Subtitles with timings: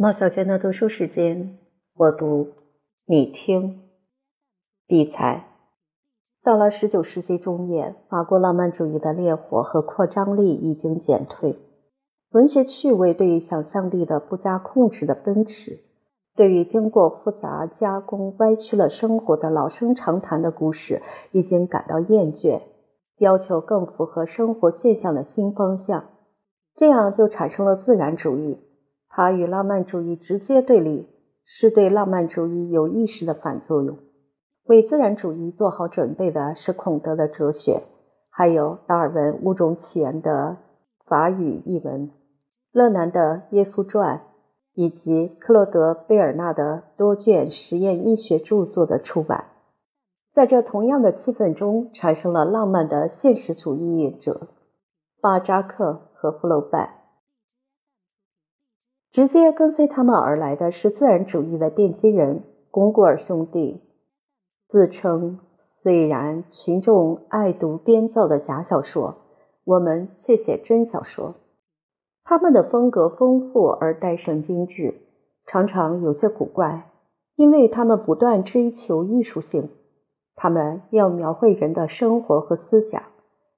[0.00, 1.58] 毛小娟的读书时间，
[1.96, 2.50] 我读，
[3.04, 3.80] 你听。
[4.86, 5.48] 比才，
[6.44, 11.56] 到了十九世纪中叶，法国浪漫主义的烈火和扩张力已经减退，
[12.30, 15.80] 文学趣味对于想象力的不加控制的奔驰，
[16.36, 22.60] 对于经过复杂加工歪曲了生活的老生常谈的故事已经感到厌倦，
[23.18, 26.04] 要求更符合生活现象的新方向，
[26.76, 28.58] 这样就产生了自然主义。
[29.20, 31.08] 它与浪漫主义直接对立，
[31.44, 33.98] 是对浪漫主义有意识的反作用。
[34.64, 37.82] 为自然主义做好准备的是孔德的哲学，
[38.30, 40.58] 还有达尔文《物种起源》的
[41.04, 42.12] 法语译文，
[42.70, 44.18] 勒南的《耶稣传》，
[44.74, 49.46] 以及克洛德·贝尔纳的多卷实验医学著作的出版。
[50.32, 54.46] 在这同样的气氛中，产生了浪漫的现实主义者
[55.20, 56.97] 巴扎克和福楼拜。
[59.18, 63.80] 直接跟随他们而来的是自然主义的奠基人龚古尔兄弟，
[64.68, 65.40] 自称
[65.82, 69.16] 虽然群众爱读编造的假小说，
[69.64, 71.34] 我们却写真小说。
[72.22, 74.94] 他们的风格丰富而带神精致，
[75.46, 76.88] 常常有些古怪，
[77.34, 79.68] 因为他们不断追求艺术性。
[80.36, 83.02] 他们要描绘人的生活和思想，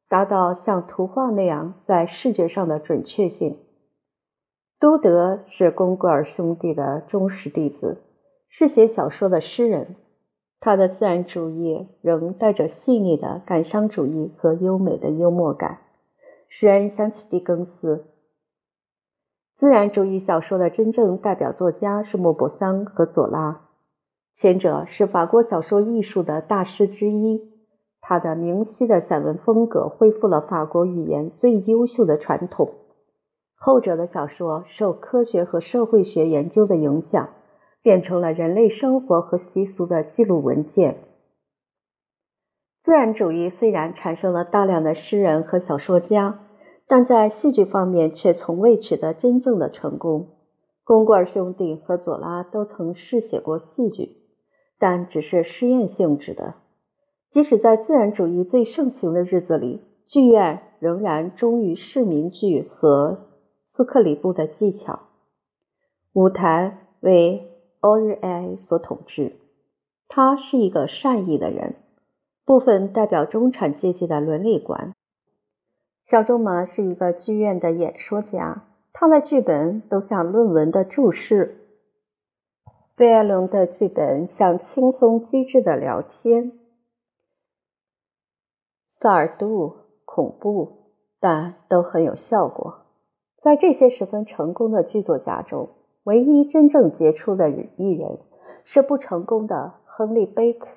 [0.09, 3.59] 达到像图画那样在视觉上的准确性。
[4.81, 7.99] 都德是龚古尔兄弟的忠实弟子，
[8.49, 9.97] 是写小说的诗人。
[10.59, 15.81] 他的自然主义仍带着细腻的感伤主义和优美的幽默感，
[16.49, 18.07] 使人想起狄更斯。
[19.59, 23.61] 自然主义小说的真正代表作家是莫泊桑和左拉，
[24.35, 27.53] 前者是法国小说艺术的大师之一，
[28.01, 32.71] 他的明晰的散文风格恢复了法国语言最优秀的传统。
[33.63, 37.29] 后者的小说受科学和社会学研究的影响，
[37.83, 40.97] 变成了人类生活和习俗的记录文件。
[42.83, 46.41] 自然主义虽然产生了大量的诗人和小说家，
[46.87, 50.29] 但在戏剧方面却从未取得真正的成功。
[50.83, 54.17] 公棍兄弟和左拉都曾试写过戏剧，
[54.79, 56.55] 但只是试验性质的。
[57.31, 63.27] 即使在自然主义最盛行的日子里，剧院仍然忠于市民剧和。
[63.81, 65.01] 斯克里布的技巧，
[66.13, 69.37] 舞台为欧日埃所统治。
[70.07, 71.77] 他是一个善意的人，
[72.45, 74.93] 部分代表中产阶级的伦理观。
[76.05, 81.57] 小周麻是一个剧院的演说家，他的剧本都像论文的注释。
[82.97, 86.53] 贝埃隆的剧本像轻松机智的聊天。
[89.01, 89.75] 萨尔杜
[90.05, 92.83] 恐怖，但都很有效果。
[93.41, 95.71] 在这些十分成功的剧作家中，
[96.05, 98.19] 唯一真正杰出的艺人
[98.65, 100.69] 是不成功的亨利·贝克。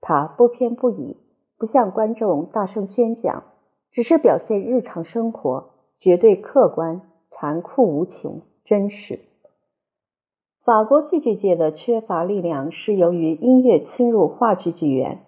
[0.00, 1.16] 他不偏不倚，
[1.56, 3.44] 不向观众大声宣讲，
[3.90, 7.00] 只是表现日常生活，绝对客观、
[7.30, 9.20] 残酷无情、真实。
[10.62, 15.24] 法国戏剧界的缺乏力量是由于音乐侵入话剧剧院，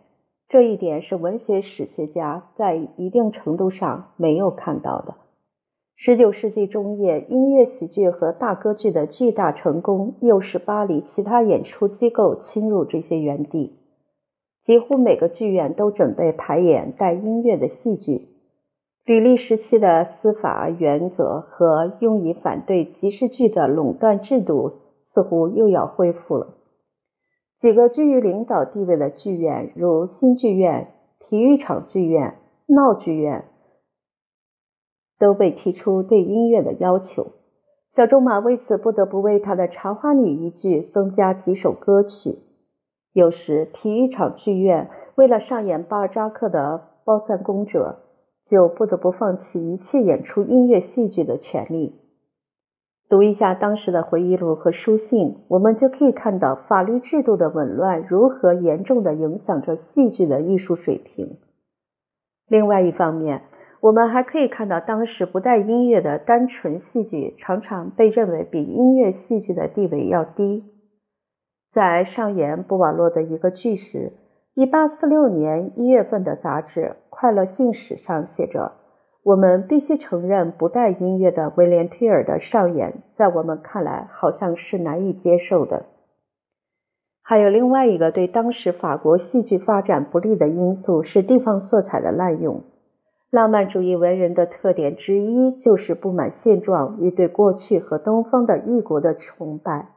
[0.46, 5.14] 这一点是文学史学家在一定程度上没有看到的。
[6.02, 13.76] 十九世纪中叶，音乐喜剧和大歌剧的巨大成功，又使巴黎其他演出机构侵入这些园地。
[14.64, 18.28] 几乎每个剧院都准备排演带音乐的戏剧。
[19.04, 24.78] 吕利时期的司法原则和用以反对即时剧的垄断制度
[25.12, 26.54] 似乎又要恢复了。
[27.60, 32.36] 几个居于领导地位的剧院，如新剧院、体育场剧院、
[32.66, 33.44] 闹剧院。
[35.20, 37.28] 都被提出对音乐的要求，
[37.94, 42.38] 小仲马为此不得不为他的《茶花女》一剧增加几首歌曲。
[43.12, 47.98] 有时，体育场剧院为了上演巴尔扎克的《包三公者》，
[48.50, 51.94] 就不得不放弃一切演出音乐戏剧的权利。
[53.08, 61.36] 读一下当时的回忆录和书信，我们就可以看到法律制度的紊乱如何严重的影响着戏剧的艺术水平。
[62.46, 63.42] 另外一方面，
[63.80, 70.64] 我们还可以看到，当时不带音乐的单纯戏剧常常被认为比音乐戏剧的地位要低。
[71.72, 74.12] 在上演布瓦洛的一个剧时
[74.54, 78.72] ，1846年1月份的杂志《快乐信使》上写着
[79.24, 85.86] ：“我们必须承认，不带音乐的威廉·提尔的上演，在我们看来好像是难以接受的。”
[87.22, 92.64] 还有另外一个对当时法国戏剧发展不利的因素是地方色彩的滥用。
[93.30, 99.90] 浪漫主义文人的特点之一就是不满现状与对过去和东方的异国的崇拜。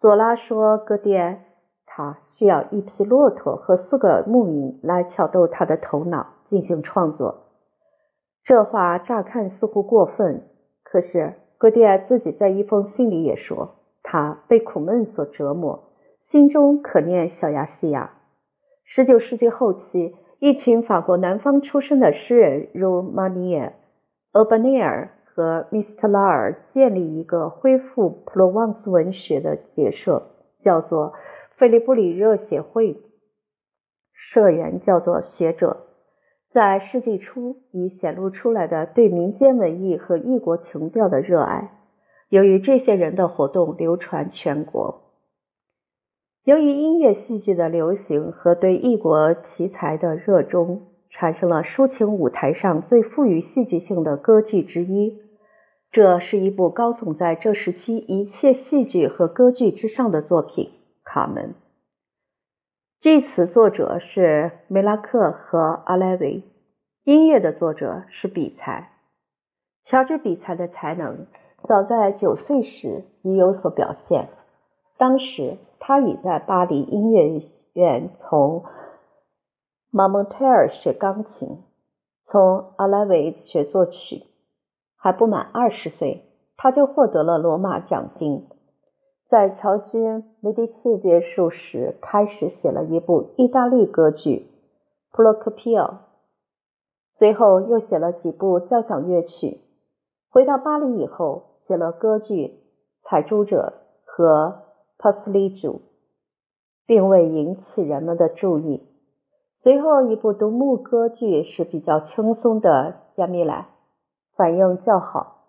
[0.00, 1.14] 左拉说：“戈迪
[1.86, 7.46] 他需要一匹骆驼和四个牧民来挑逗他的头脑进行创作。”
[8.44, 10.46] 这话乍看似乎过分，
[10.82, 15.84] 可是戈迪埃自己在一封信里也说，他被苦闷所折磨，
[16.20, 18.10] 心中可念小亚细亚。
[18.84, 20.14] 十九世纪后期。
[20.44, 23.72] 一群法国南方出身的诗人，如马尼尔、
[24.34, 30.32] 厄巴内尔和米斯特拉尔，建立一个恢复普罗旺斯文学的结社，
[30.62, 31.14] 叫做
[31.56, 33.00] 菲利布里热协会。
[34.12, 35.86] 社员叫做学者。
[36.52, 41.70] 在世纪初，已显露出来的对民间文艺和异国情调的热爱，
[42.28, 45.03] 由于这些人的活动流传全国。
[46.44, 55.18] 由于音乐戏剧的流行和对异国奇才的热衷，产生了抒情舞台上最富于戏剧性的歌剧之一。
[55.90, 60.66] 这是一部高耸在这时期一切戏剧和歌剧之上的作品
[61.02, 61.50] 《卡门》。
[63.00, 66.42] 剧词作者是梅拉克和阿莱维，
[67.04, 68.90] 音乐的作者是比才。
[69.86, 71.26] 乔治·比才的才能
[71.66, 74.28] 早在九岁时已有所表现，
[75.04, 75.58] 当时。
[75.86, 77.42] 他已在巴黎音乐
[77.74, 78.64] 院从
[79.90, 81.58] 马蒙特尔学钢琴，
[82.24, 84.22] 从阿莱维学作曲。
[84.96, 86.24] 还不满二十岁，
[86.56, 88.48] 他就获得了罗马奖金。
[89.28, 94.48] 在侨居梅迪奇别墅时，开始写了一部意大利歌剧
[95.14, 95.86] 《普罗科皮奥》，
[97.18, 99.60] 随后又写了几部交响乐曲。
[100.30, 102.46] 回到巴黎以后，写了歌剧
[103.02, 103.74] 《采珠者》
[104.10, 104.63] 和。
[104.98, 105.82] 帕斯利主，
[106.86, 108.82] 并未引起人们的注意。
[109.62, 112.70] 随后一部独幕歌剧是比较轻松的
[113.20, 113.62] 《亚米莱》，
[114.36, 115.44] 反应较好。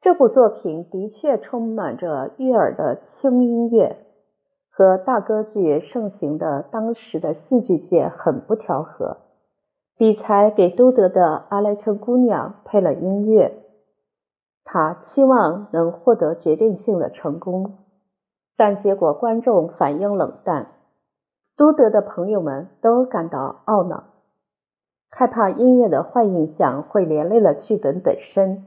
[0.00, 3.96] 这部作品的确充满着悦耳的轻音乐，
[4.70, 9.18] 和大歌剧盛行的当时的戏剧界很不调和。
[9.98, 13.64] 比才给都德的《阿莱城姑娘》配了音乐，
[14.62, 17.78] 他期望能获得决定性的成功。
[18.56, 20.72] 但结果观众反应冷淡，
[21.56, 24.04] 都德的朋友们都感到懊恼，
[25.10, 28.64] 害怕音乐的坏印象会连累了剧本本身。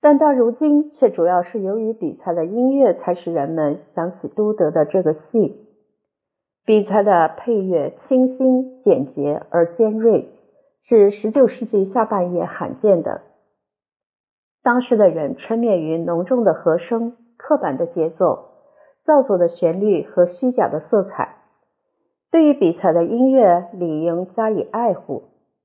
[0.00, 5.66] 但到如今，却主要是由于比才的音乐，才使人们想起都德的这个戏。
[6.64, 10.30] 比才的配乐清新、简洁而尖锐，
[10.82, 13.22] 是19世纪下半叶罕见的。
[14.62, 18.55] 当时的人沉湎于浓重的和声、刻板的节奏。
[19.06, 21.36] 造作的旋律和虚假的色彩，
[22.32, 25.22] 对于比才的音乐理应加以爱护。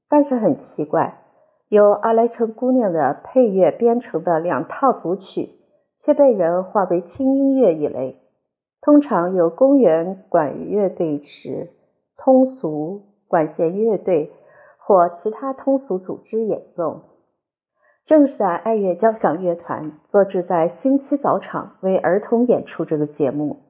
[0.07, 1.23] 但是很奇怪，
[1.67, 5.49] 由阿莱城姑娘的配乐编成的两套组曲，
[5.97, 8.21] 却被人划为轻音乐一类，
[8.79, 11.69] 通常由公园管乐队时
[12.17, 14.31] 通俗管弦乐队
[14.77, 17.01] 或其他通俗组织演奏。
[18.11, 23.61] 正是在爱乐交响乐团搁置在星期早场为儿童演出这个节目，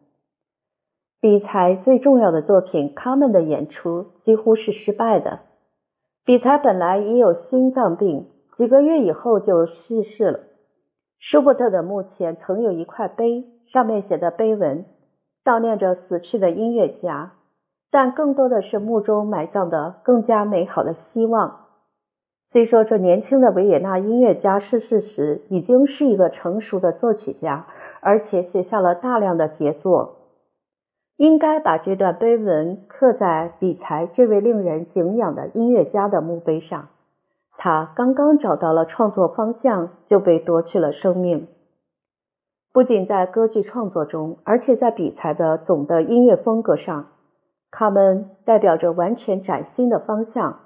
[1.20, 5.42] 比才最重要的作品《卡门》的演出几乎是失败的。
[6.26, 10.40] 比才本来已有心脏病，几个月以后就逝世了。
[11.20, 14.86] 舒伯特的墓前曾有一块碑，上面写的碑文
[15.46, 17.34] 悼念着死去的音乐家，
[17.92, 21.61] 但更多的是墓中埋葬的更加美好的希望。
[22.51, 27.65] 虽说这年轻的维也纳音乐家逝世时已经是一个成熟的作曲家，
[28.01, 30.17] 而且写下了大量的杰作，
[31.15, 36.89] 应该把这段碑文刻在比才这位令人敬仰的音乐家的墓碑上。
[37.58, 41.48] 他刚刚找到了创作方向，就被夺去了生命。
[42.74, 47.05] 不仅在歌剧创作中，而且在比才的总的音乐风格上，
[47.72, 50.60] 他们代表着完全崭新的方向。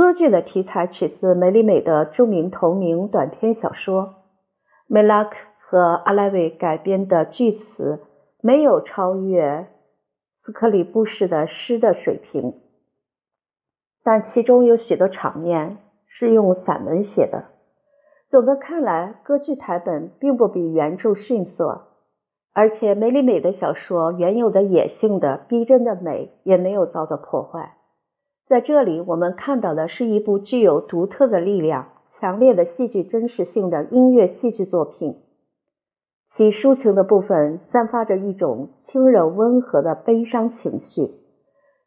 [0.00, 4.14] 歌剧的题材取自梅里美的著名同名短篇小说。
[4.86, 8.00] 梅拉克和阿莱维改编的剧词
[8.40, 9.66] 没有超越
[10.42, 12.54] 斯克里布什的诗的水平，
[14.02, 15.76] 但其中有许多场面
[16.06, 17.48] 是用散文写的。
[18.30, 21.88] 总的看来，歌剧台本并不比原著逊色，
[22.54, 27.76] 而且梅里美的小说原有的野性的逼真的美也没有遭到破坏。
[28.50, 35.20] 在这里，我们看到的是一部具有独特的力量、强烈的戏剧真实性的音乐戏剧作品。
[36.30, 41.12] 其抒情的部分散发着一种轻柔温和的悲伤情绪。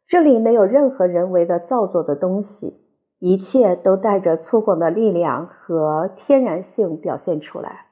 [0.06, 2.72] 这里没有任何人为的造作的东西，
[3.18, 7.88] 一切都带着粗犷的力量和天然性表现出来。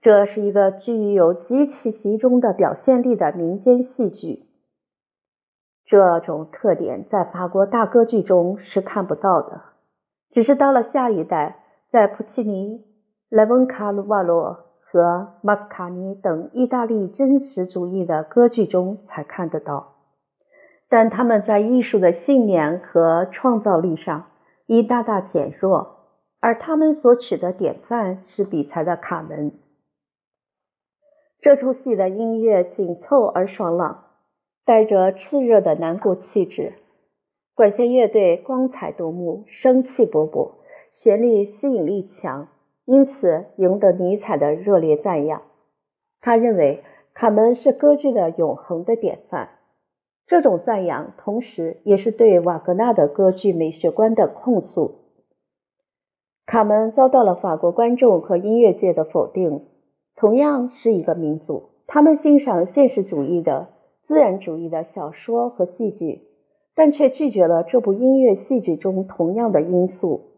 [0.00, 4.48] 这是一个具有极其集中的表现力的民间戏剧。
[5.86, 9.60] 这种特点在法国大歌剧中是看不到的，
[10.30, 12.84] 只是到了下一代，在普契尼、
[13.28, 19.92] 莱文卡鲁瓦罗和马斯卡尼等意大利真实主义的歌剧中才看得到。
[20.88, 24.26] 但他们在艺术的信念和创造力上
[24.66, 25.96] 已大大减弱，
[26.40, 29.50] 而他们所取的典范是比才的《卡门》。
[31.40, 34.03] 这出戏的音乐紧凑而爽朗。
[34.66, 36.72] 带着炽热的南国气质，
[37.54, 40.52] 管弦乐队光彩夺目，生气勃勃，
[40.94, 42.48] 旋律吸引力强，
[42.86, 45.42] 因此赢得尼采的热烈赞扬。
[46.22, 49.50] 他认为卡门是歌剧的永恒的典范。
[50.26, 54.92] 这种赞扬，同时也是对瓦格纳的歌剧美学观的控诉。
[56.46, 59.66] 卡门遭到了法国观众和音乐界的否定。
[60.16, 63.73] 同样是一个民族，他们欣赏现实主义的。
[64.04, 66.22] 自然主义的小说和戏剧，
[66.74, 70.30] 但却拒绝了这部音乐戏剧中同样的因素。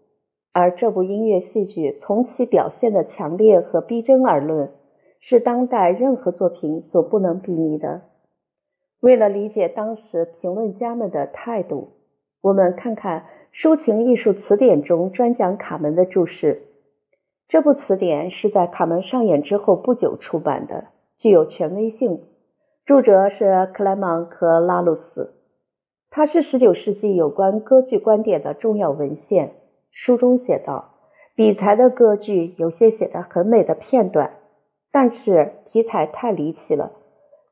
[0.53, 4.71] 而这部音乐戏剧从其表现的强烈和逼真而论，
[5.21, 8.03] 是当代任何作品所不能比拟的。
[9.01, 11.89] 为了理解当时评论家们的态度，
[12.41, 16.63] 我们看看《抒情艺术词典》中专讲卡门的注释。
[17.49, 20.87] 这部词典是在卡门上演之后不久出版的，
[21.19, 22.21] 具有权威性。
[22.87, 25.35] 著者是克莱芒和拉鲁斯，
[26.09, 29.55] 他是十九世纪有关歌剧观点的重要文献。
[29.91, 30.95] 书中写道：
[31.35, 34.35] 比才的歌剧有些写得很美的片段，
[34.93, 36.93] 但是题材太离奇了，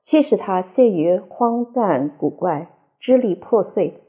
[0.05, 2.69] 驱使他陷于荒诞古怪、
[3.01, 4.03] 支离破碎。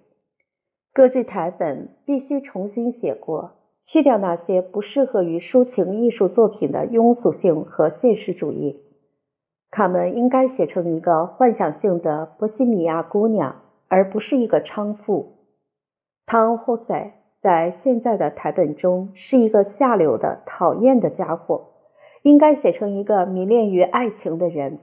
[0.93, 8.84] 歌剧台本必须重新写过，去掉那些不适合于抒情艺术作品的庸俗性和现实主义。
[9.71, 15.33] 卡门应该写成一个幻想性的波西米亚姑娘，而不是一个娼妇。
[16.25, 21.73] 汤霍塞在现在的台本中是一个下流的、讨厌的家伙，
[22.23, 24.79] 应该写成一个迷恋于爱情的人。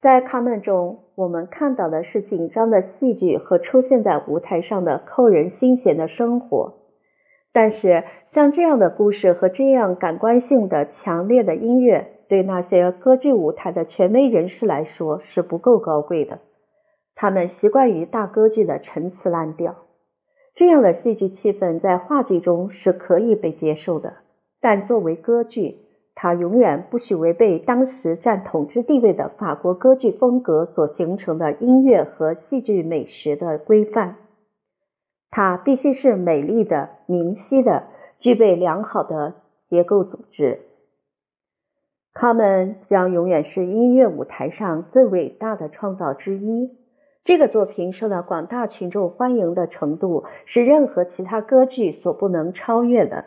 [0.00, 6.74] 在卡门中，我们看到的是紧张的戏剧和出现在舞台上的扣人心弦的生活，
[7.52, 12.12] 但是像这样的故事和这样感官性的强烈的音乐。
[12.28, 16.40] 对那些歌剧舞台的权威人士来说是不够高贵的，
[17.14, 19.76] 他们习惯于大歌剧的陈词滥调。
[20.54, 24.14] 这样的戏剧气氛在话剧中是可以被接受的，
[24.60, 25.78] 但作为歌剧，
[26.14, 34.16] 它永远不许违背当时占统治地位的法国歌剧风格所形成的音乐和戏剧美学的规范。
[35.30, 37.84] 它必须是美丽的、明晰的，
[38.18, 39.34] 具备良好的
[39.68, 40.60] 结构组织。
[42.20, 46.76] 他们将永远是音乐舞台上最伟大的创造之一。
[47.22, 53.26] 这个作品受到广大群众欢迎的程度是任何其他歌剧所不能超越的，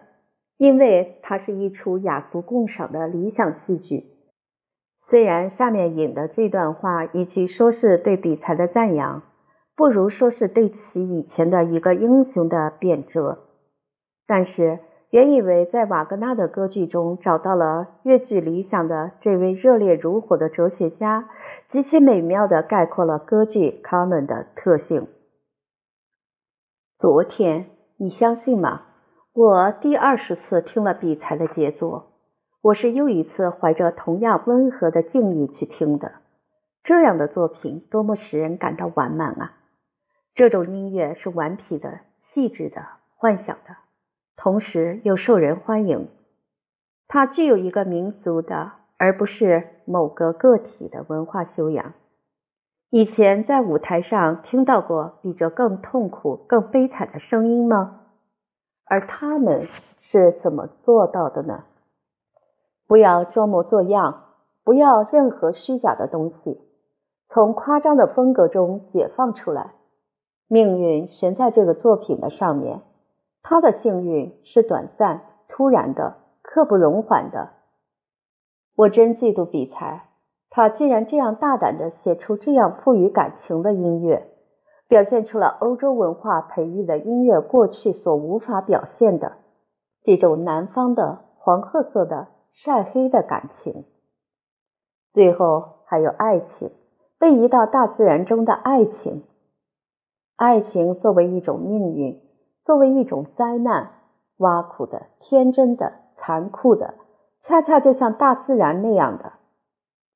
[0.57, 4.07] 因为它是一出雅俗共赏的理想戏剧。
[5.07, 9.23] 虽然下面引的这段话，与其说是对比才的赞扬，
[9.77, 13.37] 不如说是对其以前的一个英雄的贬谪，
[14.27, 14.79] 但是。
[15.11, 21.29] 原以为在瓦格纳的歌剧中找到了越剧理想的这位热烈如火的哲学家，
[21.67, 25.09] 极其美妙的概括了歌剧《卡门》的特性。
[26.97, 28.83] 昨天，你相信吗？
[29.33, 32.13] 我第二十次听了比才的杰作，
[32.61, 36.13] 我是又一次怀着同样温和的敬意去听的。
[36.83, 39.57] 这样的作品多么使人感到完满啊！
[40.35, 42.81] 这种音乐是顽皮的、细致的、
[43.17, 43.75] 幻想的。
[44.43, 46.07] 同时又受人欢迎，
[47.07, 51.93] 它具有一个民族的，而不是某个个体的文化修养。
[52.89, 57.99] 以前在舞台上听到过比这更痛苦、更悲惨的声音吗？
[58.85, 59.67] 而他们
[59.97, 61.65] 是怎么做到的呢？
[62.87, 64.23] 不要装模作样，
[64.63, 66.59] 不要任何虚假的东西，
[67.29, 69.73] 从夸张的风格中解放出来。
[70.47, 72.81] 命运悬在这个作品的上面。
[73.43, 77.49] 他的幸运是短暂、突然的、刻不容缓的。
[78.75, 80.09] 我真嫉妒比才，
[80.49, 84.27] 他竟然这样大胆的写出这样富于感情的音乐，
[84.87, 89.37] 表现出了欧洲文化培育的音乐过去所无法表现的
[90.03, 93.85] 这种南方的黄褐色的晒黑的感情。
[95.13, 96.71] 最后还有爱情，
[97.19, 99.23] 被移到大自然中的爱情，
[100.37, 102.21] 爱情作为一种命运。
[102.63, 103.91] 作为一种灾难，
[104.37, 106.93] 挖苦的、天真的、残酷的，
[107.41, 109.33] 恰恰就像大自然那样的。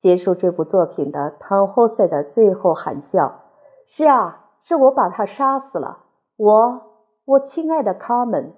[0.00, 3.40] 结束这部作品的汤霍塞的最后喊叫
[3.86, 5.98] ：“是啊，是我把他杀死了，
[6.36, 6.82] 我，
[7.24, 8.52] 我亲爱的卡门。”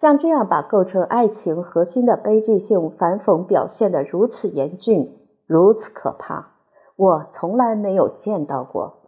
[0.00, 6.52] 像这样把构成爱情核心的悲剧性反讽表现得如此严峻、如此可怕，
[6.96, 8.99] 我从来没有见到过。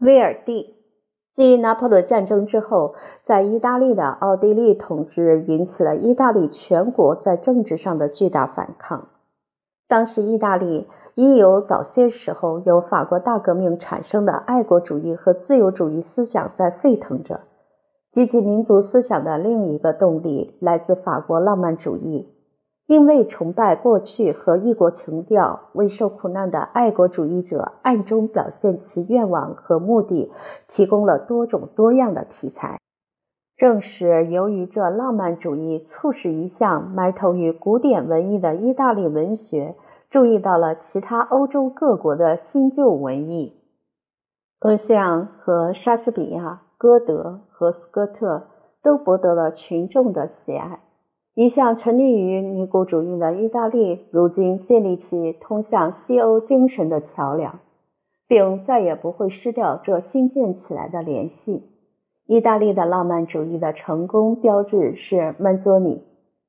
[0.00, 0.74] 威尔第，
[1.34, 9.08] 继拿破仑战争之后，在意大利的奥地利统治引起了意大利全国在政治上的巨大反抗。
[9.86, 10.88] 当时意大利。
[11.16, 17.40] 已有早些时候由法国大革命产生的爱国主义和自由主义思想在沸腾着。
[18.12, 22.28] 积极民族思想的另一个动力来自法国浪漫主义，
[22.90, 30.32] 并为崇拜过去和异国情调，为受苦难的爱国主义者暗中表现其愿望和目的，
[30.66, 32.80] 提供了多种多样的题材。
[33.56, 39.76] 正是由于这浪漫主义，促使一向埋头于古典文艺的意大利文学。
[40.10, 43.54] 注意到了其他欧洲各国的新旧文艺，
[44.62, 48.48] 俄西昂和莎士比亚、歌德和斯科特
[48.82, 50.80] 都博得了群众的喜爱。
[51.40, 57.60] 一向沉溺于尼古主义的意大利，如今建立起通向西欧精神的桥梁，
[58.28, 61.62] 并再也不会失掉这新建起来的联系。
[62.26, 66.02] 意大利的浪漫主义的成功标志是曼佐尼，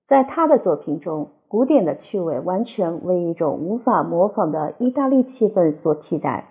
[0.10, 1.30] 在他的作品中。
[1.48, 6.50] 古典的趣味完全为一种无法模仿的意大利气氛所替代。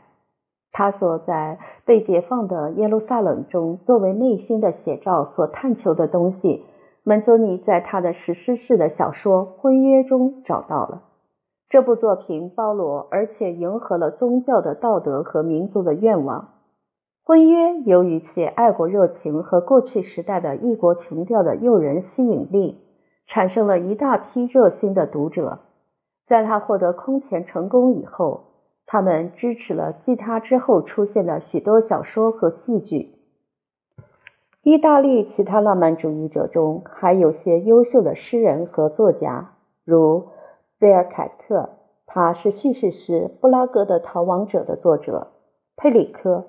[0.72, 6.62] 他所在被解放的耶路撒冷中作为内心的写照所探求的东西，
[7.02, 11.02] 门佐尼在他的史诗式的小说《婚约》中找到了。
[11.68, 16.42] 这部作品包罗而且迎合了宗教的道德和民族的愿望。
[17.24, 22.80] 《婚约》由于其爱国热情和过去时代的异国情调的诱人吸引力。
[23.26, 25.60] 产生了一大批热心的读者，
[26.26, 28.46] 在他获得空前成功以后，
[28.86, 33.19] 他们支持了继他之后出现的许多小说和戏剧。
[34.62, 40.28] 意大利其他浪漫主义者中还有些优秀的诗人和作家，如
[40.78, 41.70] 贝尔凯特，
[42.04, 45.28] 他是叙事诗《布拉格的逃亡者》的作者；
[45.76, 46.44] 佩里科，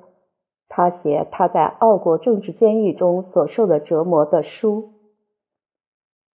[0.67, 4.89] 他写他在奥国政治监狱中所受的折磨的书。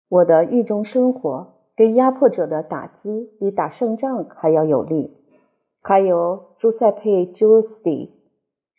[0.08, 5.16] 我的狱中生活给压迫者的打击比打胜仗还要有力。
[5.82, 8.14] 还有朱塞佩·朱斯蒂，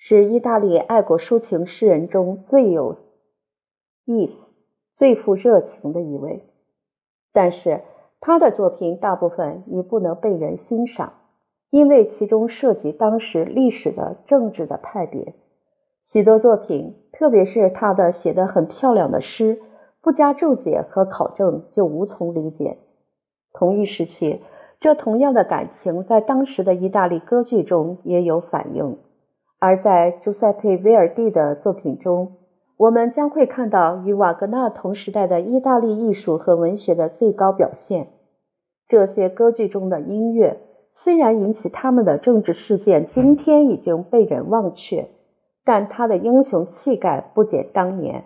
[0.08, 2.98] 是意大利爱国抒情诗人中最有
[4.06, 4.52] 意思、
[4.94, 6.44] 最富热情的一位。
[7.34, 7.82] 但是
[8.20, 11.14] 他的作品大部分已不能被人欣赏，
[11.72, 15.34] 因为其中涉及当时历史的政治的派别。
[16.04, 19.60] 许多作品，特别是他的写得很漂亮的诗。
[20.04, 22.78] 不加注解和考证就无从理解。
[23.54, 24.44] 同一时期，
[24.80, 29.00] 这同样的感情在当时的意大利歌剧中也有反映，
[29.66, 32.34] 而在朱塞佩·威尔蒂的作品中，
[32.78, 38.10] 我们将会看到与瓦格纳同时代的意大利艺术和文学的最高表现。
[38.88, 40.60] 这些歌剧中的音乐
[40.94, 45.08] 虽然引起他们的政治事件，今天已经被人忘却，
[45.64, 48.26] 但他的英雄气概不减当年。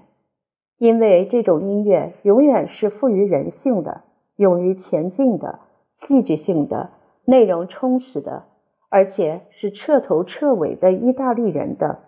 [0.78, 4.02] 因为这种音乐永远是富于人性的、
[4.36, 5.60] 勇于前进的、
[6.02, 6.89] 戏剧性的、
[7.23, 8.43] 内容充实的，
[8.89, 11.99] 而且是彻头彻尾的意大利人的。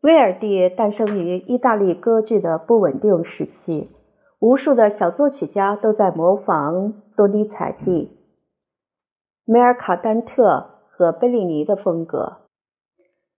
[0.00, 3.90] 威尔第诞生于意大利歌剧的不稳定时期，
[4.38, 8.18] 无数的小作曲家都在模仿多尼采蒂、
[9.44, 12.38] 梅尔卡丹特和贝利尼的风格。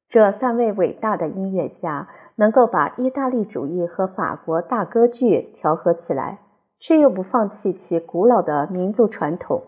[0.09, 2.09] 这三位伟大的音乐家。
[2.38, 6.40] 能够把意大利主义和法国大歌剧调和起来，
[6.79, 9.62] 却又不放弃其古老的民族传统，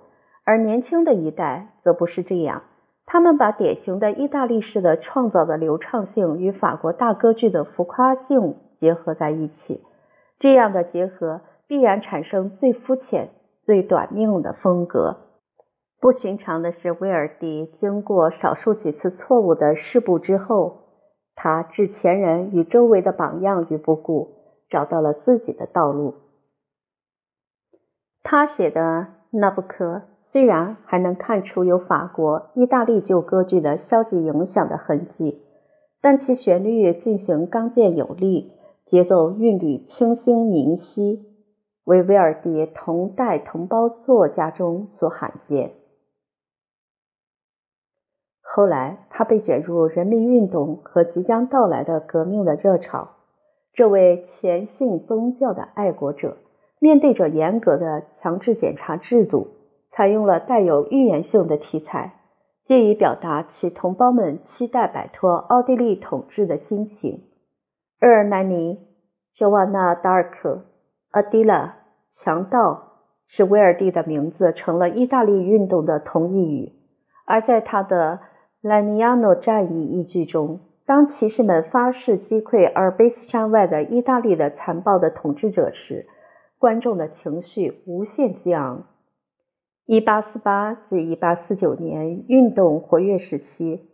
[0.44, 2.64] 而年轻的一代则不是这样。
[3.06, 9.82] 他们把典型的意大利式的创造的流畅性与法国大歌剧的浮夸性结合在一起，
[10.38, 13.30] 这样的结合必然产生最肤浅、
[13.64, 15.16] 最短命的风格。
[15.98, 20.84] 不寻常的是，威尔第经过少数几次错误的试步之后。
[21.40, 26.16] 他置前人与周围的榜样于不顾，找到了自己的道路。
[28.24, 28.80] 他写的
[29.30, 29.84] 《那不科》
[30.30, 35.42] 虽然还能看出有法国、意大利旧歌剧的消极影响的痕迹，
[36.02, 38.52] 但其旋律进行刚健有力，
[38.84, 41.24] 节奏韵律清新明晰，
[41.84, 45.72] 为威尔第同代同胞作家中所罕见。
[48.42, 53.12] 后来，他被卷入人民运动和即将到来的革命的热潮。
[53.72, 56.36] 这位虔信宗教的爱国者，
[56.80, 59.48] 面对着严格的强制检查制度，
[59.98, 62.14] 采用了带有预言性的题材，
[62.66, 67.24] 借以表达其同胞们期待摆脱奥地利统治的心情。
[68.00, 68.78] 厄尔南尼、
[69.34, 70.66] 乔瓦纳·达尔克、
[71.10, 71.78] 阿迪拉、
[72.12, 72.92] 强盗，
[73.26, 76.74] 是威尔第的名字成了意大利运动的同义语。
[77.26, 78.20] 而在他的
[78.68, 86.06] 《莱尼亚诺战役》一剧中，当骑士们发誓击溃阿尔卑斯山外的意大利的残暴的统治者时，
[86.60, 88.84] 观众的情绪无限激昂。
[89.88, 93.88] 1848至1849年运动活跃时期，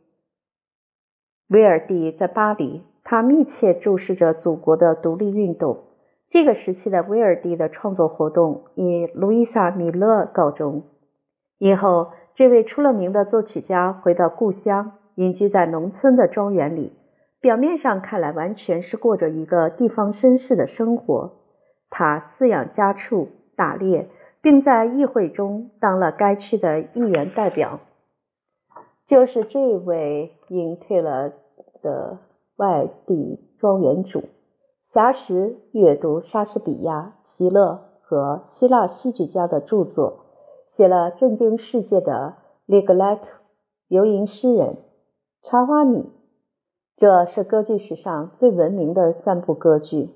[1.46, 5.84] 威尔第在巴黎，他密切注视着祖国的独立运动。
[6.30, 10.82] 这个时期的威尔第的创作活动以路易莎·米勒告终。
[11.58, 14.98] 以后，这位出了名的作曲家回到故乡。
[15.14, 16.92] 隐居在农村的庄园里，
[17.40, 21.36] 表面上看来完全是过着一个地方绅士的生活。
[21.88, 24.08] 他饲养家畜、打猎，
[24.44, 27.80] 并在议会中当了该区的议员代表。
[29.08, 31.32] 就是这位隐退了
[31.82, 32.18] 的
[32.56, 34.24] 外地庄园主，
[34.92, 40.26] 暇时阅读莎士比亚、席勒和希腊戏剧家的著作，
[40.72, 42.34] 写了震惊世界的
[42.66, 43.22] 《里格莱特》
[43.88, 44.76] 游吟诗人。
[45.42, 46.04] 插花女，
[46.98, 50.10] 这是歌剧史上最闻名的三部歌剧。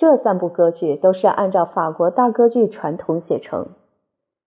[0.00, 3.66] 这三部歌剧都是按照法国大歌剧传统写成。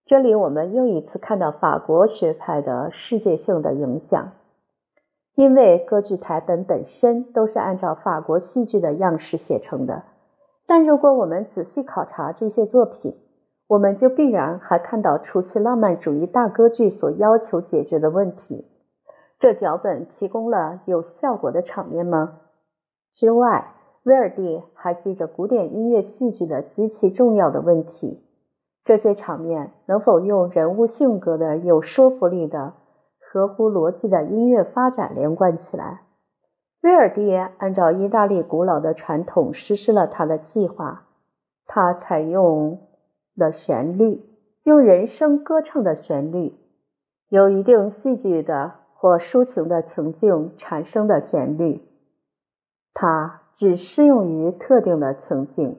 [0.04, 4.32] 这里我们又一次看到法国学派的世界性的影响，
[5.36, 10.02] 因为歌剧台本本身都是按照法国戏剧的样式写成的。
[10.66, 13.16] 但如果我们仔细考察这些作品，
[13.68, 18.66] 我们就必然还看到除其浪漫主义大歌剧所要求解决的问题。
[19.40, 22.40] 这脚本提供了有效果的场面吗？
[23.14, 28.22] 之外，威尔第还记着古典音乐戏剧的极其重要的问题：
[28.84, 32.74] 这些场面能否用人物性格的有说服力的、
[33.20, 36.02] 合乎逻辑的音乐发展连贯起来？
[36.82, 41.04] 威尔第按照意大利古老的传统实施了他的计划，
[41.66, 42.82] 他采用
[43.36, 44.22] 了旋律，
[44.64, 46.54] 用人声歌唱的旋律，
[47.30, 48.74] 有一定戏剧的。
[48.96, 51.82] 或抒情的情境产生的旋律，
[52.94, 55.78] 他只适用于特定的情境。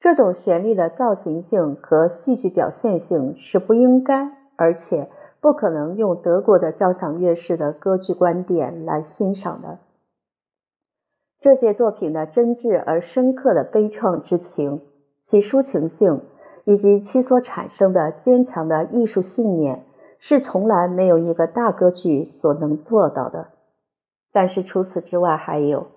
[0.00, 5.08] 这种旋律的造型性和戏剧表现性是不应该，而且
[5.40, 9.78] 不可能用德国的交响乐式的歌剧观点来欣赏的。
[11.40, 14.82] 这些作品的真挚而深刻的悲怆之情，
[15.22, 16.22] 其抒情性
[16.64, 19.84] 以及其所产生的坚强的艺术信念。
[20.18, 23.48] 是从来没有一个大歌剧所能做到的。
[24.32, 25.88] 但是除此之外，还有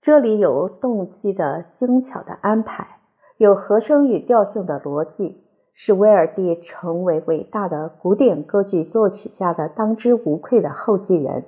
[0.00, 3.00] 这里有动机的精巧的安排，
[3.36, 11.44] 有和声与调性的逻辑，使威尔第成为伟大的古典歌剧作曲家的当之无愧的后继人，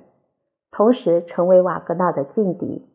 [0.71, 2.87] 同时成为瓦格纳的劲敌。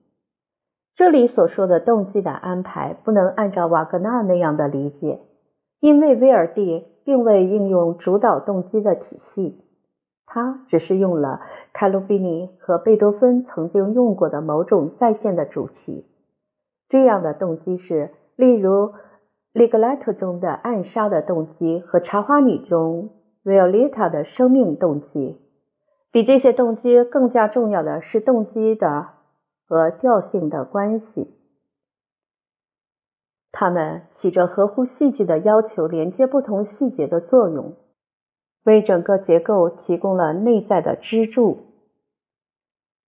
[0.95, 5.21] 这里所说的动机的安排，不能按照瓦格纳那样的理解，
[5.81, 6.87] 因为威尔第。
[7.09, 9.65] 并未应用主导动机的体系，
[10.31, 11.41] 他只是用了
[11.73, 16.07] 卡鲁比尼和贝多芬曾经用过的某种再现的主题。
[16.89, 18.71] 这样的动机是，例如
[19.53, 23.11] 《利格莱特》中的暗杀的动机和《茶花女》中
[23.43, 25.41] 维奥利塔的生命动机。
[26.11, 29.09] 比这些动机更加重要的是动机的
[29.67, 31.35] 和调性的关系。
[33.53, 37.77] 它们起着合乎戏剧的要求连接不同细节的作用，
[38.69, 41.61] 为整个结构提供了内在的支柱。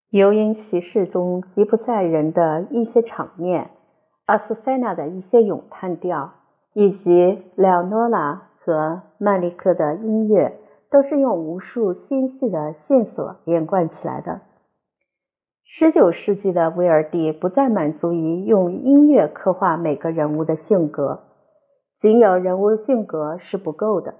[0.08, 3.68] 尤因骑士中吉普赛人的一些场面，
[4.24, 6.32] 阿斯塞纳的一些咏叹调，
[6.72, 10.58] 以及莱奥诺拉和曼利克的音乐，
[10.90, 14.40] 都是用无数纤细的线索连贯起来的。
[15.62, 21.20] 十九世纪的威尔第不再满足于用音乐刻画每个人物的性格，
[21.98, 24.14] 仅有人物性格是不够的，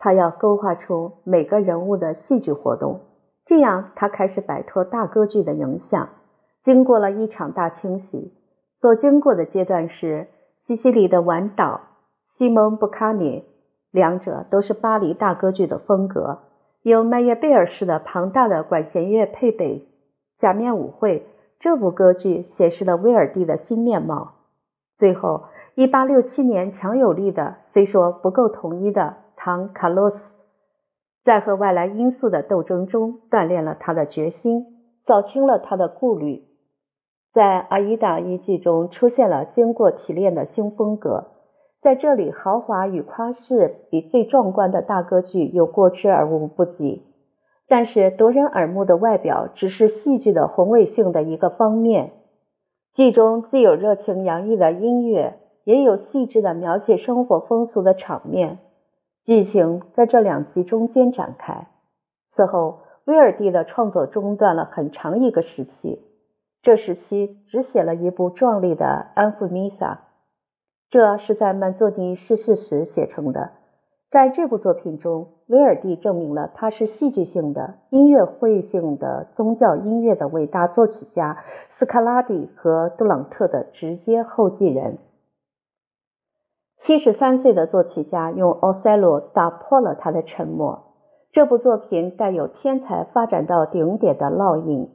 [0.00, 3.02] 他要勾画出每个人物的戏剧活动。
[3.44, 6.08] 这样，他开始摆脱大歌剧的影响。
[6.62, 8.32] 经过了一场大清洗，
[8.80, 10.28] 所经过的阶段是
[10.62, 11.80] 西西里的晚岛、
[12.34, 13.44] 西蒙·布卡尼，
[13.90, 16.40] 两者都是巴黎大歌剧的风格，
[16.82, 19.86] 由麦耶贝尔式的庞大的管弦乐配备。
[20.38, 21.26] 假面舞会
[21.58, 24.32] 这部歌剧显示了威尔第的新面貌。
[24.96, 25.44] 最后
[25.76, 30.36] ，1867年强有力的，虽说不够统一的唐卡洛斯
[31.24, 34.66] 在和外来因素的斗争中锻炼了他的决心，
[35.06, 36.44] 扫清了他的顾虑。
[37.32, 41.28] 在《阿依达》一剧中出现了经过提炼的新风格，
[41.80, 47.06] 在这里豪华与夸饰比最壮观的大歌剧有过之而无不及。
[47.66, 52.10] 但是夺人耳目的外表只是戏剧的宏伟性的一个方面。
[52.92, 58.58] 剧中既有热情洋溢的音乐，也有细致的描写生活风俗的场面。
[59.24, 61.68] 剧情在这两集中间展开。
[62.28, 66.02] 此后，威尔第的创作中断了很长一个时期。
[66.62, 69.94] 这时期只写了一部壮丽的《安抚弥撒》，
[70.90, 73.52] 这是在曼佐尼逝世时写成的。
[74.10, 84.98] 在这部作品中，威尔第证明了他是戏剧性的、音乐会性的宗教音乐的伟大作曲家斯卡拉蒂和杜朗特的直接后继人。
[86.80, 90.94] 七十三岁的作曲家用《奥赛罗》打破了他的沉默。
[91.30, 94.88] 这部作品带有天才发展到顶点的烙印。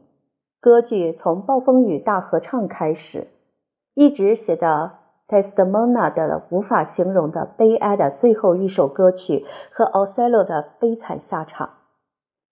[0.59, 3.27] 歌剧从暴风雨大合唱开始，
[3.93, 4.93] 一直写到
[5.27, 11.69] Testimona 的无法形容的悲哀的最后一首歌曲和奥赛罗的悲惨下场。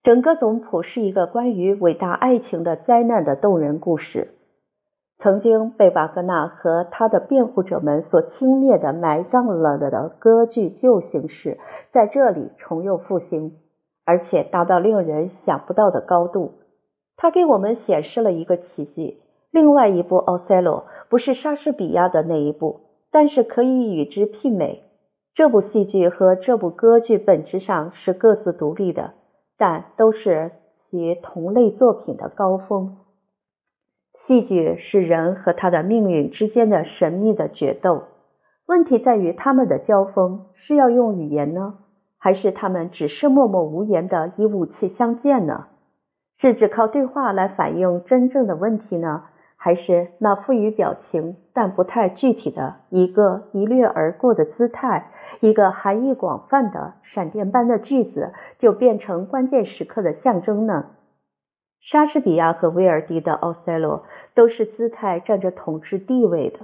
[0.04, 4.28] 整个总谱是一个关于伟大爱情的灾难的动人故事。
[5.18, 11.58] 曾经被瓦格纳和他的辩护者们所轻蔑的埋葬了的歌剧旧形式，
[11.92, 13.56] 在这里重又复兴，
[14.04, 16.54] 而且达到令人想不到的高度。
[17.16, 19.22] 他给我们显示了一个奇迹。
[19.50, 22.80] 另外一部《奥赛罗》不是莎士比亚的那一部，
[23.12, 24.82] 但是可以与之媲美。
[25.32, 29.14] 这部戏剧和这部歌剧本质上是各自独立的，
[29.56, 32.98] 但都是其同类作品的高峰。
[34.14, 38.04] 戏剧是人和他的命运之间的神秘的决斗。
[38.66, 41.74] 问题在于他们的交锋是要用语言呢，
[42.16, 45.66] 还是他们只是默默无言的以武器相见呢？
[46.38, 49.24] 是只靠对话来反映真正的问题呢，
[49.56, 60.86] 还是那富于表情但不太具体的一个一掠而过的姿态，一个含义广泛的闪电般的句子，就变成关键时刻的象征呢？
[61.84, 63.98] 莎士比亚和威尔第的《奥赛罗》
[64.34, 66.60] 都是姿态占着统治地位的，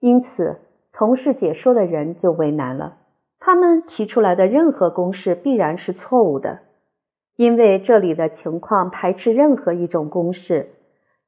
[0.00, 0.56] 因此
[0.94, 2.96] 从事解说的人就为难了。
[3.38, 6.60] 他们提出来的任何公式必然是错误的。
[7.36, 10.70] 因为这里的情况排斥任何一种公式，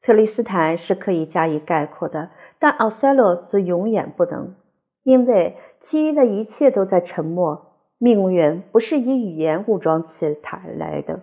[0.00, 4.54] 特里斯坦是可以加以概括的，但奥赛罗则永远不能，
[5.02, 7.72] 因为其余的一切都在沉默。
[7.98, 11.20] 命运不是以语言武装起他来的，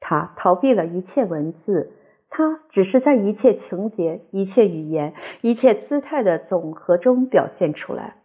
[0.00, 1.92] 他逃避了一切文字，
[2.30, 8.16] 他只是在一切情节、一切语言、一切姿态的总和中表现出来。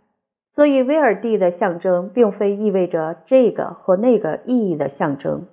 [0.56, 5.48] 所以，威尔第的象征并非意味着这个或那个意义的象征。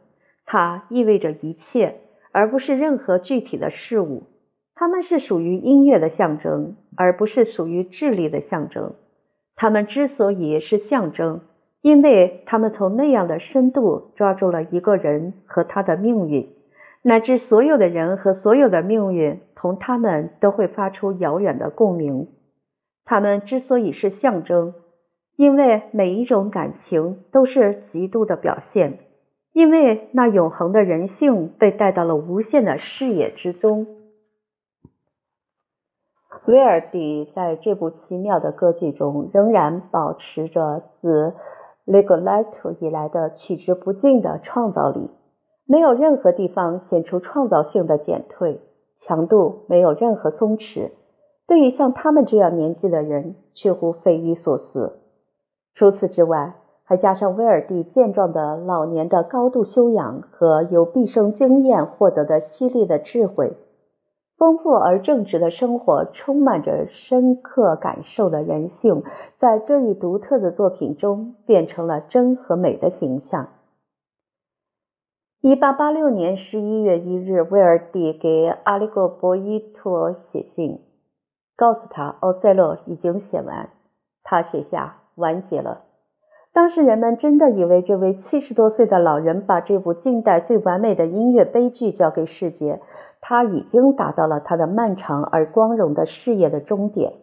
[0.46, 1.96] 它意味着一切，
[2.30, 4.28] 而不是任何具体的事物。
[4.74, 8.94] 它们是属于音乐的象征，而不是属于智力的象征。
[9.56, 11.40] 它们之所以是象征，
[11.82, 16.48] 因为他们从那样的深度抓住了一个人和他的命运，
[17.02, 22.28] 乃至所有的人和所有的命运同他们都会发出遥远的共鸣。
[23.04, 24.74] 他们之所以是象征，
[25.36, 29.00] 因为每一种感情都是极度的表现。
[29.52, 33.86] 因为那永恒的人性被带到了无限的视野之中。
[36.46, 41.26] 威尔第在这部奇妙的歌剧中仍然保持着自
[41.86, 45.10] 《Rigoletto》以来的取之不尽的创造力，
[45.66, 48.60] 没有任何地方显出创造性的减退，
[48.96, 50.90] 强度没有任何松弛。
[51.46, 55.00] 对于像他们这样年纪的人，却乎匪夷所思。
[55.74, 63.56] 除此之外，还加上威尔第健壮的老年的高度修养和由毕生经验获得的犀利的智慧，
[64.42, 69.04] 丰富而正直的生活，充满着深刻感受的人性，
[69.38, 73.50] 在这一独特的作品中变成了真和美的形象。
[75.42, 80.80] 一八八六年十一月一日，威尔第给阿里戈博伊托写信，
[81.54, 83.70] 告诉他奥赛罗已经写完。
[84.24, 85.82] 他写下完结了。
[86.52, 92.80] 当时人们真的以为这位七十多岁的老人把这部近代最完美的音乐悲剧交给世界，
[93.32, 97.14] 他已经达到了他的漫长而光荣的事业的终点。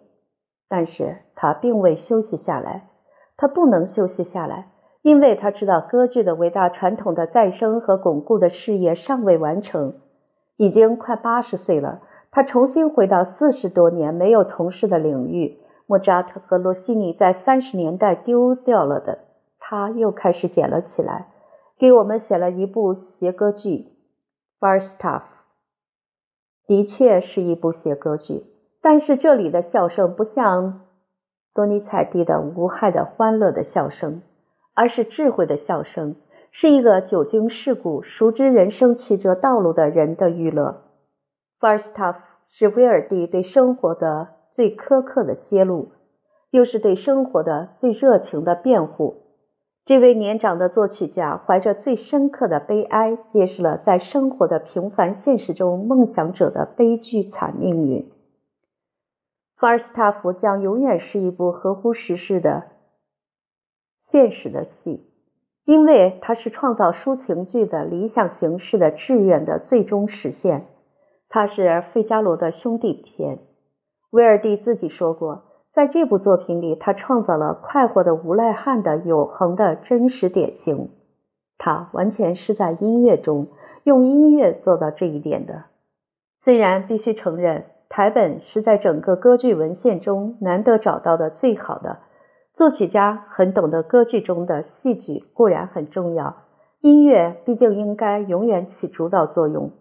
[0.68, 2.90] 但是他并未休息下来，
[3.38, 4.72] 他不能休息下来，
[5.04, 9.98] 因为他知道歌剧的伟大传统的再生和巩固的事业尚未完成。
[10.58, 15.60] 已经快八十岁了，他重新回到四十多年没有从事的领域。
[15.86, 19.20] 莫扎特和罗西尼在三十年代丢掉了的，
[19.60, 21.28] 他又开始捡了起来。
[21.78, 23.90] 给我们写了一部协歌剧
[24.60, 25.20] 《Falstaff》，
[26.70, 28.44] 的确是一部写歌剧，
[28.80, 30.82] 但是这里的笑声不像
[31.52, 34.22] 多尼采蒂的无害的欢乐的笑声，
[34.76, 36.16] 而是智慧的笑声，
[36.52, 40.84] 是一个久经世故、熟知人生曲折道路的人的娱乐。
[41.60, 42.14] 《Falstaff》
[42.50, 45.94] 是威尔第对生活的最苛刻的揭露，
[46.52, 49.24] 又是对生活的最热情的辩护。
[49.90, 58.04] 这位年长的作曲家怀着最深刻的悲哀，揭示了在生活的平凡现实中梦想者的悲剧惨命运。
[59.58, 62.66] 《法尔斯塔夫》将永远是一部合乎时事的
[64.00, 65.10] 现实的戏，
[65.66, 70.68] 因为它是创造抒情剧的理想形式的志愿的最终实现。
[71.30, 73.40] 它是《费加罗的兄弟》篇。
[74.12, 75.46] 威尔第自己说过。
[75.72, 80.90] 在这部作品里，他创造了快活的无赖汉的永恒的真实典型。
[81.58, 83.50] 他完全是在音乐中
[83.84, 85.66] 用音乐做到这一点的。
[86.42, 92.00] 虽然必须承认，台本是在整个歌剧文献中难得找到的最好的。
[92.56, 96.38] 作曲家很懂得歌剧中的戏剧固然很重要，
[96.82, 99.72] 音乐毕竟应该永远起主导作用，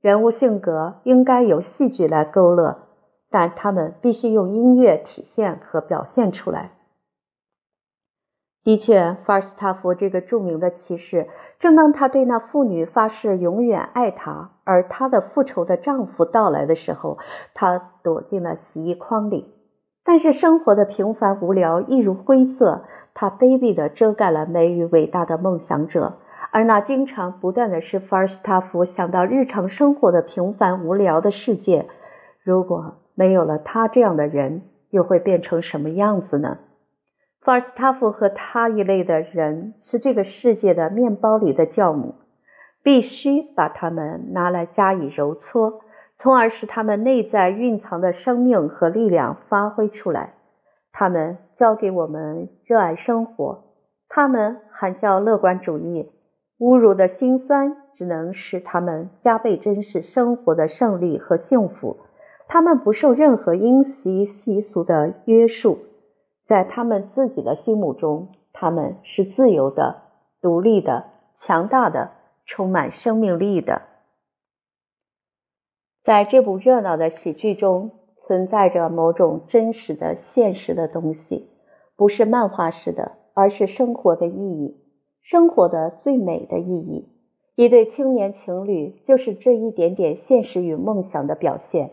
[0.00, 2.91] 人物性格应该由戏剧来勾勒。
[3.32, 6.72] 但他们必须用音乐体现和表现出来。
[8.62, 11.26] 的确，法尔斯塔夫这个著名的骑士，
[11.58, 17.18] 正当他对那妇女发誓永远爱她，而她的复仇的丈夫到来的时候，
[17.54, 19.52] 他躲进了洗衣筐里。
[20.04, 26.18] 但是生活的平凡无聊一如灰色，他卑鄙地遮盖了美与伟大的梦想者。
[26.52, 31.88] 而那经常不断的是法尔斯塔夫想到日常生活的平凡无聊的世界，
[32.44, 33.01] 如果。
[33.14, 36.58] 没有了他这样的人，又会变成什么样子呢？
[37.40, 42.14] 法尔斯塔夫和他一类的人是这个世界的面包里的酵母，
[42.82, 45.80] 必须把它们拿来加以揉搓，
[46.18, 50.34] 从而使他们内在蕴藏的生命和力量发挥出来。
[50.92, 53.64] 他们教给我们热爱生活，
[54.08, 56.12] 他们喊叫乐观主义，
[56.60, 61.96] 侮辱的心酸只能使他们加倍珍视生活的胜利和幸福。
[62.48, 65.78] 他们不受任何因习习俗的约束，
[66.46, 70.02] 在他们自己的心目中，他们是自由的、
[70.40, 71.04] 独立的、
[71.36, 72.10] 强大的、
[72.44, 73.82] 充满生命力的。
[76.04, 77.92] 在这部热闹的喜剧中，
[78.26, 81.48] 存在着某种真实的、现实的东西，
[81.96, 84.76] 不是漫画式的，而是生活的意义，
[85.22, 87.08] 生活的最美的意义。
[87.54, 91.92] 一对青年情侣就是这一点点现实与梦想的表现。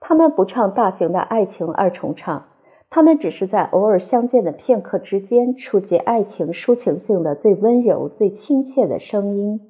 [0.00, 2.46] 他们不唱大型的爱情二重唱，
[2.90, 9.60] 他们只是在偶尔相见的片刻之间，触及爱情抒情性的最温柔、最亲切的声音。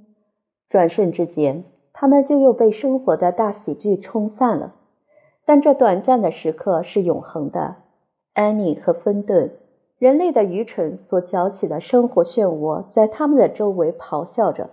[0.68, 4.74] 转瞬之间，他们就又被生活的大喜剧冲散了。
[5.46, 7.76] 但这短暂的时刻是永恒的。
[8.34, 9.52] 安妮和芬顿，
[9.96, 14.70] 人类的愚蠢所搅起的生活漩涡，在他们的周围咆哮着，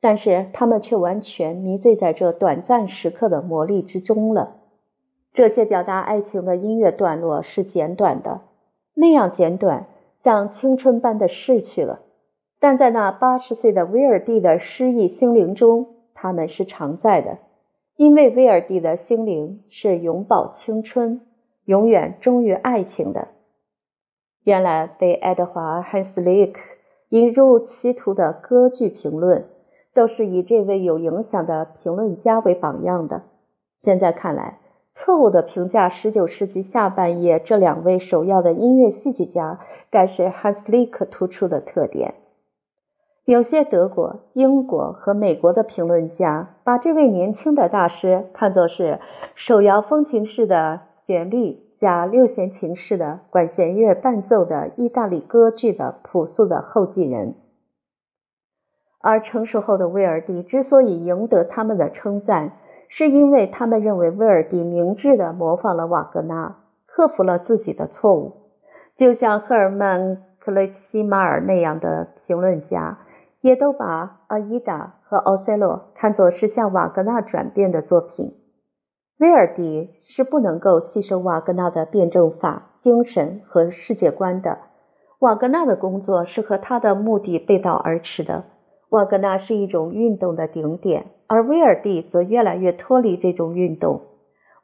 [0.00, 4.61] 但是他们却完全迷醉在这短暂时刻的魔力之中了。
[5.32, 8.42] 这些表达爱情的音乐段落是简短的，
[8.92, 9.86] 那样简短，
[10.22, 12.00] 像青春般的逝去了。
[12.60, 17.38] 但在那八十岁的威尔第的诗意心灵中，他们是常在的，
[17.96, 21.22] 因为威尔第的心灵是永葆青春、
[21.64, 23.28] 永远忠于爱情的。
[24.44, 26.60] 原来被爱德华·汉斯利克
[27.08, 29.46] 引入歧途的歌剧评论，
[29.94, 33.22] 都是以这位有影响的评论家为榜样的。
[33.80, 34.58] 现在看来。
[34.94, 39.58] 错误的评价十九世纪下半叶这两位首要的音乐戏剧家，
[39.90, 42.14] 该是汉斯利克突出的特点。
[43.24, 49.00] 有些德国、英国和美国的评论家把这位年轻的大师看作是
[49.34, 57.34] 手摇风琴式的旋律加六弦琴式的管弦乐伴奏的意大利歌剧的朴素的后继人。
[59.00, 62.58] 而成熟后的威尔第之所以赢得他们的称赞，
[62.94, 68.34] 是因为他们认为威尔第明智地模仿了瓦格纳，克服了自己的错误，
[68.98, 72.98] 就像赫尔曼·克雷西马尔那样的评论家，
[73.40, 78.34] 也都把《阿依达》和《奥赛洛》看作是向瓦格纳转变的作品。
[79.18, 84.58] 威尔第是不能够吸收瓦格纳的辩证法、精神和世界观的，
[85.18, 88.44] 瓦格纳的工作是和他的目的背道而驰的。
[88.92, 91.06] 瓦格纳是一种运动的顶点。
[91.26, 94.02] 而威尔第则越来越脱离这种运动。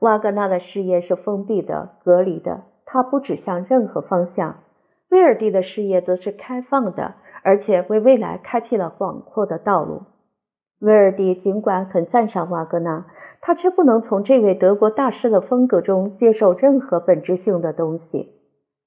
[0.00, 4.56] 瓦格纳的事业是封闭的、隔离的，它不指向任何方向；
[5.08, 10.02] 威尔第的事业则是开放的，而且为未来开辟了广阔的道路。
[10.80, 13.06] 威尔第尽管很赞赏瓦格纳，
[13.40, 18.34] 他却不能从这位德国大师的风格中接受任何本质性的东西，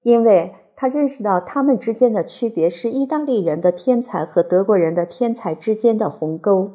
[0.04, 6.72] 因为他认识到他们之间的区别是意大利人的天才和德国人的天才之间的鸿沟。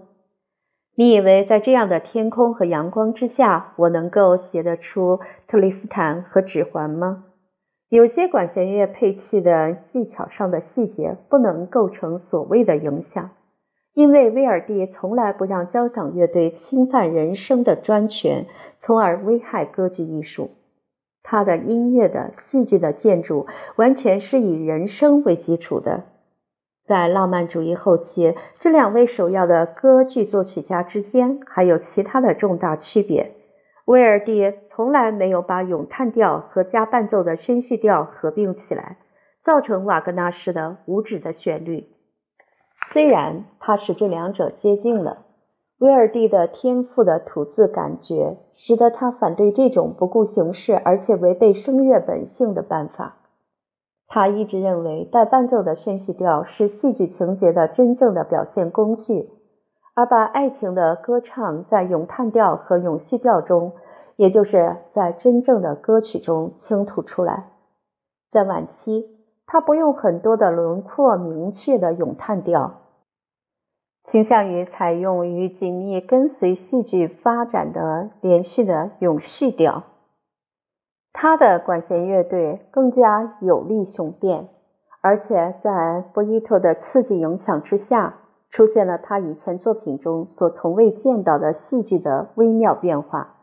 [0.95, 7.25] 你以为在这样的天空和阳光之下，我能够写得出特里斯坦和指环吗？
[7.89, 13.31] 有些管弦乐配器的技巧上的细节不能构成所谓的影响，
[13.93, 18.47] 因为威尔第从来不让交响乐队侵犯人声的专权，
[18.79, 20.51] 从而危害歌剧艺术。
[21.29, 26.05] 他的音乐的戏剧的建筑完全是以人声为基础的。
[26.87, 33.33] 在浪漫主义后期，这两位首要的歌剧作曲家之间还有其他的重大区别。
[33.87, 38.99] 威尔第从来没有把咏叹调和加伴奏的宣叙调合并起来，
[39.45, 41.89] 造成瓦格纳式的无止的旋律。
[42.93, 45.26] 虽然他使这两者接近了，
[45.79, 53.17] 威尔第的天赋的吐字感觉使得他反对这种不顾形式而且违背声乐本性的办法。
[54.09, 59.29] 他一直认为带伴奏的宣叙调是戏剧情节的真正的表现工具，
[59.95, 63.73] 而把爱情的歌唱在咏叹调和咏叙调中，
[64.15, 67.51] 也就是在真正的歌曲中倾吐出来。
[68.31, 69.11] 在晚期，
[69.45, 72.83] 他不用很多的轮廓明确的咏叹调，
[74.07, 79.83] 倾向于采用与紧密跟随戏剧发展的连续的永续调。
[81.13, 84.49] 他的管弦乐队更加有力雄辩，
[85.01, 93.35] 而且在博伊托的刺激影响之下，出现了他以前作品中所从未见到的戏剧的微妙变化。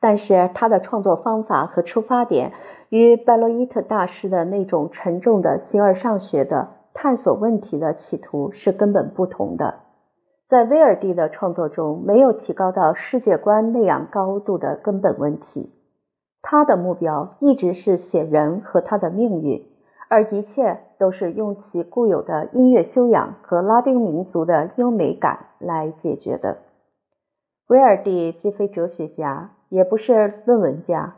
[0.00, 2.52] 但是他的创作方法和出发点
[2.88, 9.80] 与拜洛伊特大师的那种沉重的形而上学的探索问题的企图是根本不同的。
[10.48, 15.72] 在威尔第的创作中，没有提高到世界观那样高度的根本问题。
[16.42, 19.64] 他的目标一直是写人和他的命运，
[20.08, 26.58] 而一切都是用其固有的音乐修养和拉丁民族的优美感来解决的。
[27.68, 31.14] 威尔第既非哲学家，也不是论文家，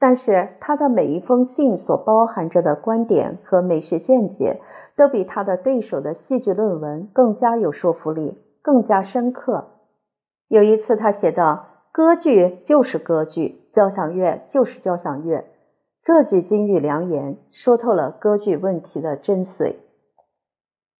[0.00, 4.60] 但是他的每一封信所包含着的观点和美学见解，
[4.96, 9.68] 都比他的对手的戏剧论文更加有说服力，更加深刻。
[10.48, 11.66] 有一次，他写道。
[11.92, 15.44] 歌剧就是歌剧，交响乐就是交响乐。
[16.04, 19.74] 这句金玉良言说透了歌剧问题的真髓。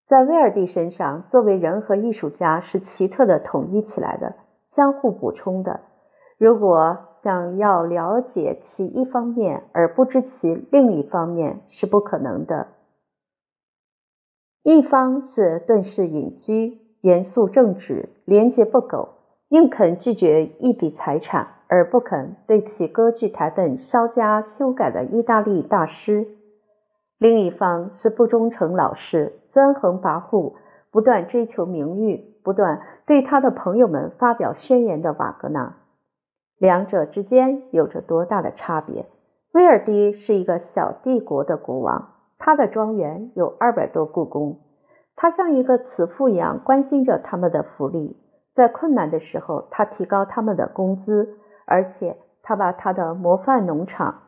[0.05, 4.35] 在威尔第身上，作为人和艺术家是奇特的统一起来的，
[4.67, 5.79] 相互补充的。
[6.41, 12.69] 如果想要了解其一方面而不知其另一方面是不可能的。
[14.63, 19.11] 一方是顿世隐居，严肃正直，廉洁不苟。
[19.49, 26.25] 宁肯拒绝一笔财产，而不肯对其歌剧台本稍加修改的意大利大师；
[27.19, 30.55] 另一方是不忠诚老实、专横跋扈、
[30.91, 35.77] 不断追求名誉、不断对他的朋友们发表宣言的瓦格纳。
[36.61, 39.07] 两者之间有着多大的差别？
[39.53, 44.61] 威尔第是一个小帝国的国王，他的庄园有二百多故宫，
[45.17, 48.15] 他像一个慈父一样关心着他们的福利。
[48.55, 54.25] 在困难的时候，他提高他们的工资，而且他把他的模范农场，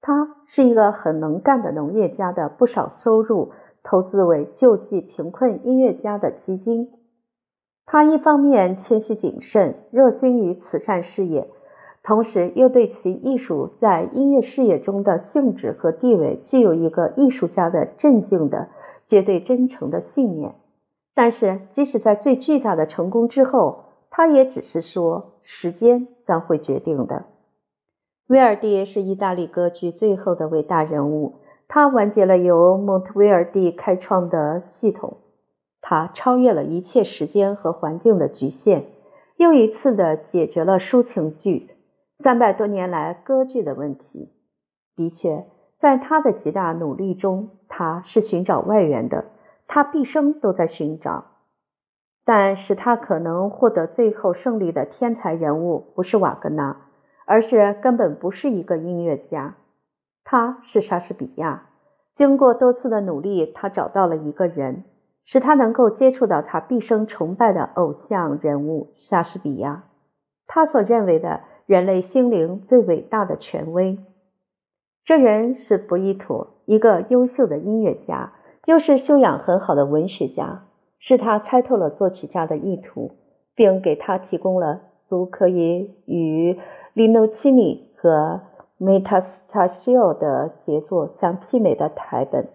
[0.00, 6.92] 他是一个很能干的农业家的不少收入投资为救济贫困音乐家的基金。
[7.84, 11.50] 他一方面谦虚谨慎，热心于慈善事业，
[12.04, 18.68] 同时又对其艺术在音乐事业中的性质和地位具有一个艺术家的镇静的、
[19.06, 20.54] 绝对真诚的信念。
[21.14, 27.24] 但是，即使在最巨大的成功之后，他也只是说时间将会决定的。
[28.26, 31.36] 威尔第是意大利歌剧最后的伟大人物，
[31.68, 35.16] 他完结了由蒙特威尔第开创的系统，
[35.80, 38.84] 他超越了一切时间和环境的局限，
[39.36, 41.70] 又一次的解决了抒情剧
[42.22, 44.32] 三百多年来歌剧的问题。
[44.96, 45.46] 的确，
[45.78, 49.24] 在他的极大努力中，他是寻找外援的。
[49.66, 51.24] 他毕生都在寻找，
[52.24, 56.76] 但使他可能获得最后胜利的天才人物不是瓦格纳，
[57.24, 59.56] 而是根本不是一个音乐家，
[60.22, 61.66] 他是莎士比亚。
[62.14, 64.84] 经过多次的努力，他找到了一个人，
[65.24, 69.84] 使他能够接触到他毕生崇拜的偶像人物莎士比亚，
[70.46, 73.98] 他所认为的人类心灵最伟大的权威。
[75.04, 78.32] 这人是博伊图，一个优秀的音乐家。
[78.66, 80.64] 又是修养很好的文学家，
[80.98, 83.12] 是他猜透了作曲家的意图，
[83.54, 86.58] 并给他提供了足可以与
[86.94, 88.40] 利诺奇尼和
[88.78, 92.48] 梅塔斯塔西奥的杰作相媲美的台本。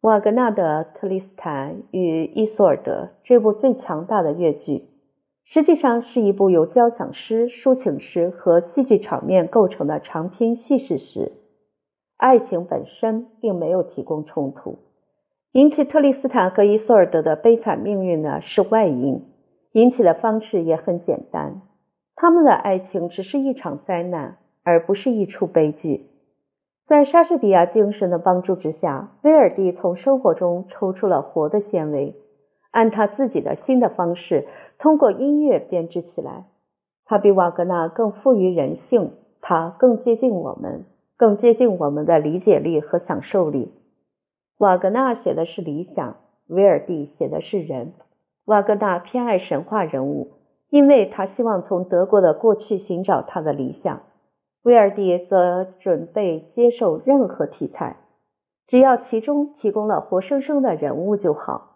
[0.00, 2.92] 瓦格纳的《特里斯坦与伊索尔德》
[3.24, 4.88] 这部最强大的乐剧，
[5.50, 11.32] 实际上是一部由交响诗、抒情诗和戏剧场面构成的长篇叙事诗。
[12.18, 14.76] 爱情本身并没有提供冲突，
[15.52, 19.24] 引起特里斯坦和伊索尔德的悲惨命运呢是外因，
[19.72, 21.62] 引起的方式也很简单，
[22.14, 26.10] 他们的爱情只是一场灾难，而不是一出悲剧。
[26.86, 32.16] 在莎士比亚精神的帮助之下，威尔第从生活中抽出了活的纤维，
[32.70, 34.46] 按他自己的新的方式，
[34.78, 36.46] 通过音乐编织起来。
[37.04, 40.84] 它比瓦格纳更富于人性，它更接近我们，
[41.16, 43.72] 更接近我们的理解力和享受力。
[44.58, 46.16] 瓦格纳写的是理想，
[46.46, 47.92] 威尔第写的是人。
[48.44, 50.32] 瓦格纳偏爱神话人物，
[50.68, 54.00] 因为他希望从德国的过去寻找他的理想。
[54.62, 57.96] 威尔第则准备接受任何题材，
[58.66, 61.67] 只要其中提供了活生生的人物就好。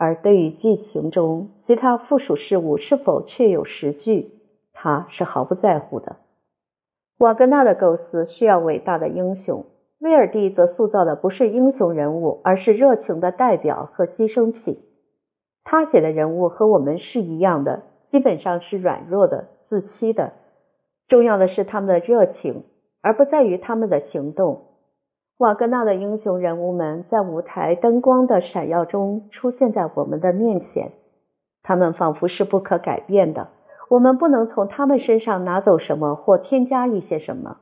[0.00, 4.30] 而对于剧情中其他附属事物是否确有实据，
[4.72, 6.16] 他是毫不在乎的。
[7.18, 9.66] 瓦格纳的构思需要伟大的英雄，
[9.98, 14.78] 威尔第则塑造的不是英雄人物，而是热情的代表和牺牲品。
[15.64, 20.32] 他写的人物和我们是一样的，基本上是软弱的、自欺的。
[21.08, 22.64] 重要的是他们的热情，
[23.02, 24.69] 而不在于他们的行动。
[25.40, 30.92] 瓦格纳的英雄人物们在舞台灯光的闪耀中出现在我们的面前，
[31.62, 33.48] 他们仿佛是不可改变的。
[33.88, 37.56] 我们不能从他们身上拿走什么或添加一些什么，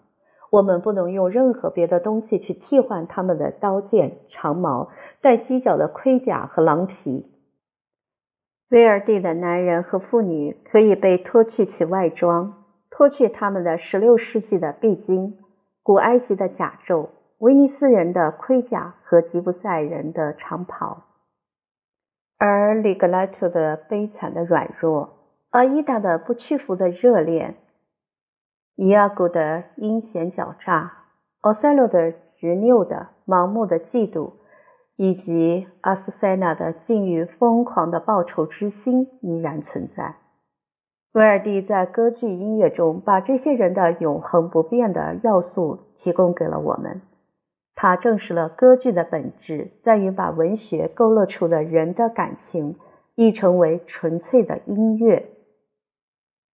[0.51, 4.89] 我们不能用任何别的东西去替换他们的刀剑、长矛、
[5.23, 7.31] 带犄角的盔甲和狼皮。
[8.71, 12.55] 威尔第的男人和妇女可以被脱去其外装。
[12.91, 15.39] 脱去他们的16世纪的必经，
[15.85, 21.05] 古埃及的甲胄，威尼斯人的盔甲和吉普赛人的长袍，
[22.37, 25.11] 而里格莱特的悲惨的软弱，
[25.51, 27.55] 阿依达的不屈服的热恋，
[28.75, 30.93] 伊阿古的阴险狡诈，
[31.43, 34.33] 奥赛罗的执拗的盲目的嫉妒，
[34.97, 40.17] 以及阿斯塞纳的近于疯狂的报仇之心依然存在。
[41.13, 47.01] 威尔第在歌剧音乐中把这些人的永恒不变的要素提供给了我们。
[47.81, 52.75] 他证实了歌剧的本质在于把文学勾勒出的人的感情
[53.15, 55.29] 译成为纯粹的音乐。